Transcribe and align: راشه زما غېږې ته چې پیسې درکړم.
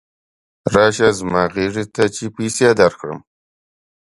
راشه 0.73 1.07
زما 1.19 1.43
غېږې 1.53 1.83
ته 1.95 2.03
چې 2.15 2.23
پیسې 2.35 2.67
درکړم. 2.79 3.19